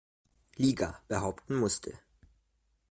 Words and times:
Liga, 0.57 1.03
behaupten 1.07 1.53
musste. 1.59 1.99